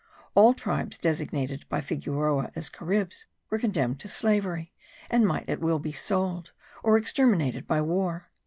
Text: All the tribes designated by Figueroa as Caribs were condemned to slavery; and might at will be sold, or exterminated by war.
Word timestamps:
All 0.33 0.53
the 0.53 0.59
tribes 0.59 0.97
designated 0.97 1.69
by 1.69 1.79
Figueroa 1.81 2.49
as 2.55 2.69
Caribs 2.69 3.27
were 3.51 3.59
condemned 3.59 3.99
to 3.99 4.07
slavery; 4.07 4.73
and 5.11 5.27
might 5.27 5.47
at 5.47 5.59
will 5.59 5.77
be 5.77 5.91
sold, 5.91 6.53
or 6.81 6.97
exterminated 6.97 7.67
by 7.67 7.81
war. 7.83 8.31